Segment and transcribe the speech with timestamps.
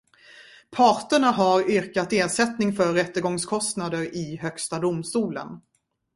[0.71, 5.61] Parterna har yrkat ersättning för rättegångskostnader i Högsta domstolen.